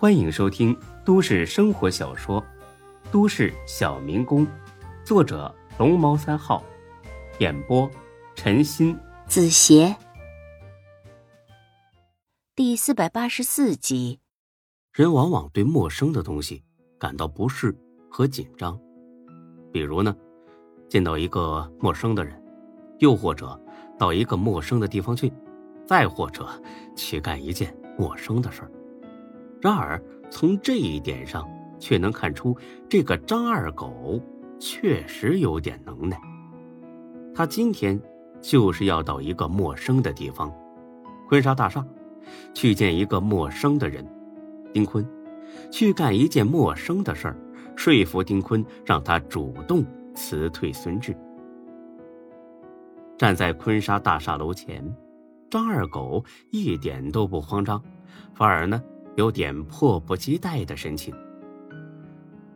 [0.00, 0.74] 欢迎收听
[1.04, 2.40] 都市生活小说
[3.12, 4.46] 《都市小民工》，
[5.04, 6.64] 作者龙猫三号，
[7.38, 7.86] 演播
[8.34, 9.94] 陈鑫、子邪，
[12.56, 14.20] 第四百八十四集。
[14.90, 16.64] 人往往对陌生的东西
[16.98, 17.76] 感到不适
[18.10, 18.80] 和紧张，
[19.70, 20.16] 比如呢，
[20.88, 22.42] 见到一个陌生的人，
[23.00, 23.60] 又或者
[23.98, 25.30] 到一个陌生的地方去，
[25.86, 26.48] 再或者
[26.96, 28.72] 去干一件陌生的事儿。
[29.60, 31.46] 然而，从这一点上
[31.78, 32.56] 却能看出，
[32.88, 34.20] 这个张二狗
[34.58, 36.18] 确实有点能耐。
[37.34, 38.00] 他今天
[38.40, 40.50] 就是要到一个陌生的地方——
[41.28, 41.84] 坤沙大厦，
[42.54, 44.06] 去见一个陌生的人——
[44.72, 45.06] 丁坤，
[45.70, 47.36] 去干一件陌生的事儿，
[47.76, 49.84] 说服丁坤让他主动
[50.14, 51.14] 辞退孙志。
[53.18, 54.82] 站在坤沙大厦楼前，
[55.50, 57.82] 张二狗一点都不慌张，
[58.32, 58.82] 反而呢。
[59.16, 61.14] 有点迫不及待的神情。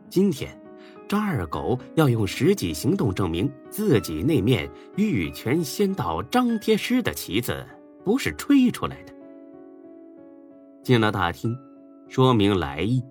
[0.09, 0.57] 今天，
[1.07, 7.65] 张二狗要用实际行动证明自己那面玉泉仙道张天师的旗子
[8.03, 9.13] 不是吹出来的。
[10.83, 11.57] 进了大厅，
[12.07, 13.03] 说明来意，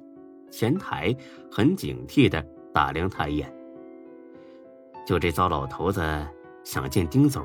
[0.51, 1.15] 前台
[1.51, 2.41] 很警惕的
[2.73, 3.53] 打量他一眼。
[5.05, 6.01] 就这糟老头子
[6.63, 7.45] 想见丁总，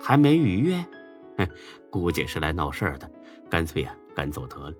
[0.00, 0.84] 还没预约，
[1.38, 1.48] 哼，
[1.88, 3.10] 估计是来闹事儿的，
[3.48, 4.74] 干脆呀赶走得了。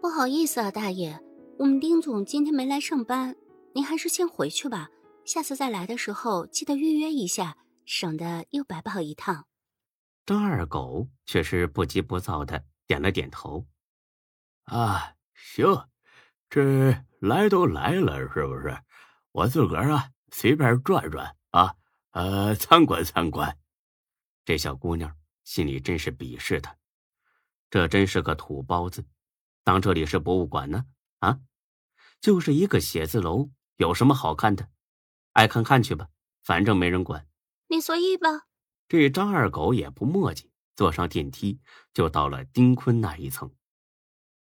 [0.00, 1.20] 不好意思啊，大爷，
[1.58, 3.36] 我们丁总今天没来上班，
[3.74, 4.88] 您还是先回去吧。
[5.26, 9.46] 下次再来的时候记得预约一下，省得又白跑一趟。
[10.24, 13.66] 张二狗却是不急不躁的点了点头。
[14.64, 15.66] 啊，行，
[16.48, 18.74] 这来都来了，是不是？
[19.32, 21.74] 我自个儿啊，随便转转啊，
[22.12, 23.58] 呃，参观参观。
[24.46, 25.14] 这小姑娘
[25.44, 26.74] 心里真是鄙视他，
[27.68, 29.04] 这真是个土包子。
[29.62, 30.86] 当这里是博物馆呢？
[31.18, 31.40] 啊，
[32.20, 34.68] 就是一个写字楼，有什么好看的？
[35.32, 36.08] 爱看看去吧，
[36.42, 37.26] 反正没人管。
[37.68, 38.28] 你随意吧。
[38.88, 41.60] 这张二狗也不墨迹，坐上电梯
[41.94, 43.54] 就到了丁坤那一层。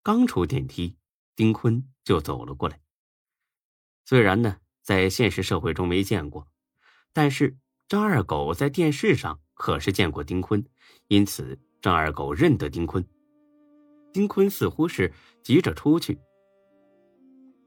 [0.03, 0.97] 刚出电梯，
[1.34, 2.81] 丁坤就走了过来。
[4.04, 6.49] 虽然呢，在现实社会中没见过，
[7.12, 10.65] 但是张二狗在电视上可是见过丁坤，
[11.09, 13.04] 因此张二狗认得丁坤。
[14.19, 15.12] 丁坤似乎是
[15.45, 16.19] 急着出去。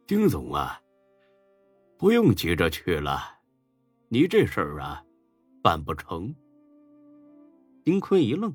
[0.06, 0.82] 丁总啊，
[1.98, 3.40] 不用急着去了，
[4.10, 5.02] 你这事儿啊，
[5.64, 6.36] 办不成。
[7.86, 8.54] 丁坤一愣，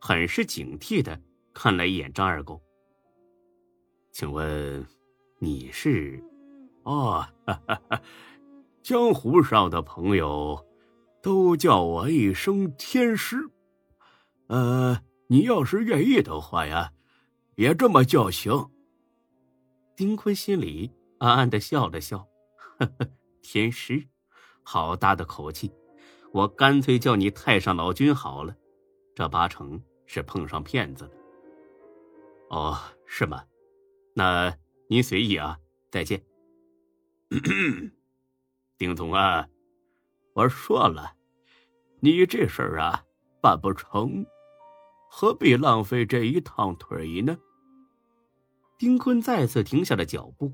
[0.00, 1.16] 很是警惕的
[1.54, 2.60] 看了一眼张二狗。
[4.10, 4.84] 请问
[5.38, 6.20] 你是？
[6.82, 8.02] 哦，哈哈，
[8.82, 10.66] 江湖上的朋友
[11.22, 13.36] 都叫我一声天师。
[14.48, 16.92] 呃，你要是愿意的话呀。
[17.58, 18.70] 也这么叫行。
[19.96, 22.18] 丁坤心里暗暗的笑了笑，
[22.78, 23.10] 呵呵，
[23.42, 24.06] 天师，
[24.62, 25.74] 好大的口气！
[26.32, 28.56] 我干脆叫你太上老君好了，
[29.12, 31.10] 这八成是碰上骗子了。
[32.50, 33.42] 哦，是吗？
[34.14, 34.56] 那
[34.88, 35.58] 您随意啊，
[35.90, 36.24] 再见。
[38.76, 39.48] 丁总啊，
[40.32, 41.16] 我说了，
[41.98, 43.02] 你这事儿啊
[43.42, 44.24] 办不成，
[45.10, 47.36] 何必浪费这一趟腿呢？
[48.78, 50.52] 丁坤再次停下了脚步。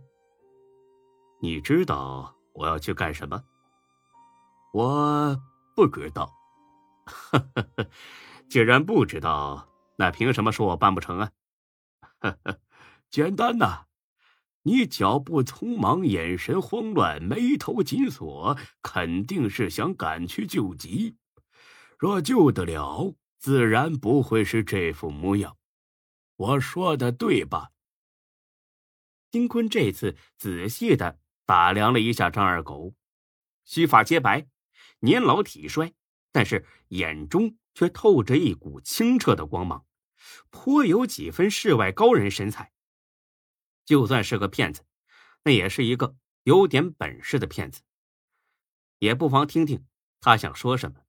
[1.42, 3.44] 你知道我要去干什么？
[4.72, 5.38] 我
[5.76, 6.32] 不知道。
[8.48, 11.30] 既然不知道，那凭什么说我办不成啊？
[13.10, 13.84] 简单呐，
[14.62, 21.18] 你脚步匆忙，眼神慌乱，眉头紧锁，肯定是想赶去救急。
[21.98, 25.58] 若救得了，自然不会是这副模样。
[26.36, 27.68] 我说的对吧？
[29.34, 32.94] 金坤这次仔细的打量了一下张二狗，
[33.64, 34.46] 须发皆白，
[35.00, 35.92] 年老体衰，
[36.30, 39.84] 但是眼中却透着一股清澈的光芒，
[40.50, 42.72] 颇有几分世外高人神采。
[43.84, 44.86] 就算是个骗子，
[45.42, 46.14] 那也是一个
[46.44, 47.82] 有点本事的骗子。
[49.00, 49.84] 也不妨听听
[50.20, 51.00] 他想说什么。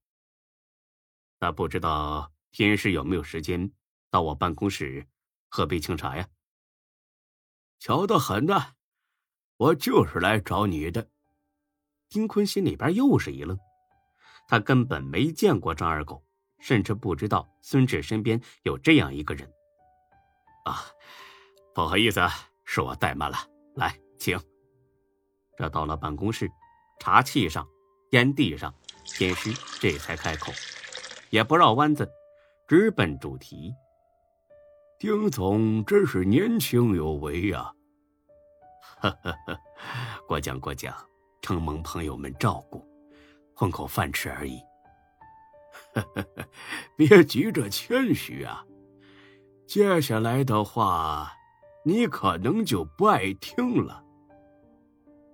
[1.38, 3.70] 那不知道天师有没有时间
[4.10, 5.06] 到我办公室
[5.48, 6.28] 喝杯清茶呀？
[7.78, 8.72] 巧得很呐，
[9.56, 11.08] 我就是来找你的。
[12.08, 13.58] 丁坤心里边又是一愣，
[14.48, 16.24] 他根本没见过张二狗，
[16.60, 19.50] 甚至不知道孙志身边有这样一个人。
[20.64, 20.84] 啊，
[21.74, 22.20] 不好意思，
[22.64, 23.38] 是我怠慢了。
[23.74, 24.40] 来，请。
[25.56, 26.50] 这到了办公室，
[27.00, 27.66] 茶器上、
[28.10, 28.74] 烟蒂上，
[29.04, 30.52] 天师这才开口，
[31.30, 32.08] 也不绕弯子，
[32.66, 33.72] 直奔主题。
[34.98, 37.70] 丁总真是年轻有为呀！
[38.98, 39.60] 呵呵呵，
[40.26, 40.96] 过奖过奖，
[41.42, 42.82] 承蒙朋友们照顾，
[43.54, 44.58] 混口饭吃而已。
[45.92, 46.48] 呵呵呵，
[46.96, 48.64] 别急着谦虚啊。
[49.66, 51.30] 接下来的话，
[51.84, 54.02] 你可能就不爱听了。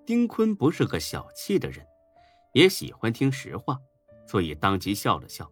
[0.05, 1.87] 丁坤不是个小气的人，
[2.53, 3.79] 也喜欢听实话，
[4.26, 5.49] 所以当即笑了笑。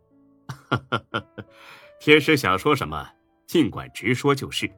[2.01, 3.09] 天师想说什么，
[3.50, 4.70] 尽管直说就是，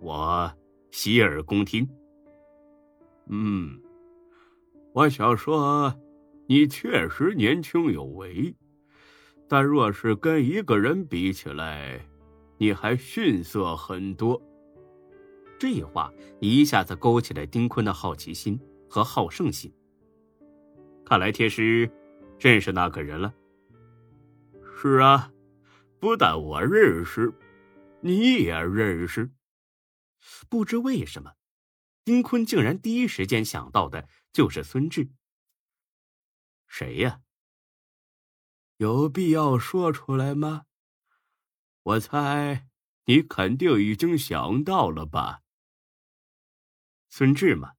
[0.00, 0.52] 我
[0.90, 1.88] 洗耳恭听。
[3.28, 3.80] 嗯，
[4.92, 5.94] 我想说，
[6.48, 8.52] 你确实年轻有为，
[9.48, 12.04] 但若是跟一个人比起来，
[12.58, 14.42] 你还逊色很多。
[15.56, 18.58] 这话一下子勾起了丁坤的好奇心
[18.88, 19.72] 和好胜心。
[21.04, 21.88] 看来天师
[22.40, 23.32] 认识那个人了。
[24.74, 25.30] 是啊，
[26.00, 27.32] 不但我认识，
[28.02, 29.32] 你也认识。
[30.48, 31.34] 不知为什么。
[32.02, 35.10] 丁坤竟然第一时间想到的就是孙志。
[36.66, 37.20] 谁呀？
[38.78, 40.64] 有必要说出来吗？
[41.82, 42.68] 我猜
[43.04, 45.42] 你肯定已经想到了吧。
[47.08, 47.74] 孙志嘛，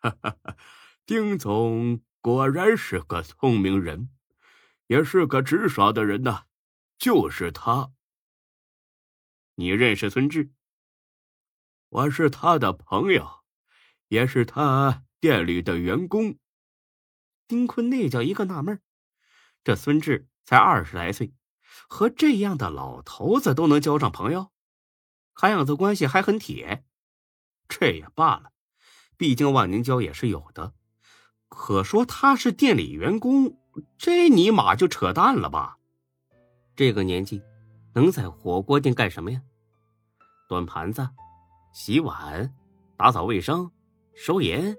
[0.00, 0.56] 哈哈！
[1.06, 4.10] 丁总果然是个聪明人，
[4.88, 6.46] 也是个直爽的人呐。
[6.98, 7.93] 就是他。
[9.56, 10.50] 你认识孙志？
[11.88, 13.44] 我是他的朋友。
[14.08, 16.38] 也是他店里的员工，
[17.48, 18.80] 丁坤那叫一个纳闷
[19.64, 21.34] 这孙志才二十来岁，
[21.88, 24.52] 和这样的老头子都能交上朋友，
[25.34, 26.84] 看样子关系还很铁。
[27.66, 28.52] 这也罢了，
[29.16, 30.74] 毕竟万年交也是有的。
[31.48, 33.58] 可说他是店里员工，
[33.98, 35.78] 这尼玛就扯淡了吧？
[36.76, 37.42] 这个年纪，
[37.94, 39.40] 能在火锅店干什么呀？
[40.48, 41.08] 端盘子、
[41.72, 42.52] 洗碗、
[42.96, 43.70] 打扫卫生。
[44.14, 44.76] 收银，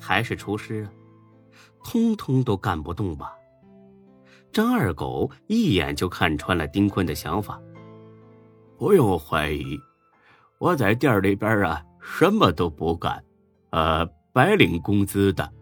[0.00, 0.92] 还是厨师啊？
[1.84, 3.34] 通通都干不动吧？
[4.50, 7.60] 张二狗一眼就看穿了丁坤的想法。
[8.78, 9.78] 不用怀疑，
[10.58, 13.22] 我在店里边啊，什么都不干，
[13.70, 15.52] 呃，白领工资的。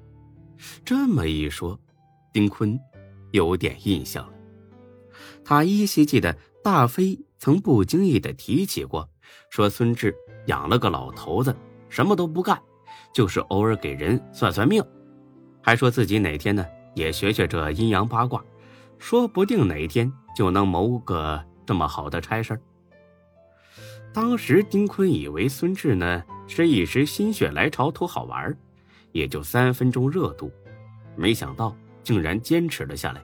[0.85, 1.77] 这么一说，
[2.33, 2.79] 丁坤
[3.33, 4.33] 有点印象了。
[5.45, 6.37] 他依稀记得
[6.67, 9.09] 大飞曾不经意的提起过，
[9.51, 10.13] 说孙志
[10.47, 11.55] 养了个老头子，
[11.89, 12.61] 什么都不干。
[13.15, 14.83] 就是偶尔给人算算命，
[15.63, 16.67] 还说自己哪天呢
[16.97, 18.45] 也学学这阴阳八卦，
[18.99, 22.61] 说不定哪天就能谋个这么好的差事儿
[24.13, 28.53] 当时丁坤以为孙志呢是一时心血来潮图好玩，
[29.13, 30.51] 也就三分钟热度，
[31.15, 33.23] 没想到竟然坚持了下来。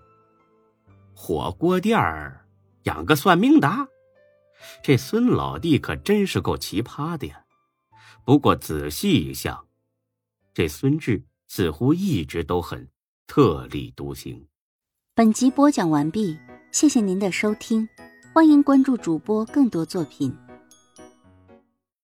[1.13, 2.42] 火锅店儿
[2.85, 3.89] 养个算命的，
[4.83, 7.45] 这孙老弟可真是够奇葩的呀！
[8.25, 9.67] 不过仔细一想。
[10.55, 12.89] 这孙志似乎一直都很
[13.27, 14.47] 特立独行。
[15.15, 16.39] 本集播讲完毕，
[16.71, 17.89] 谢谢您的收听，
[18.35, 20.37] 欢迎关注主播更多作品。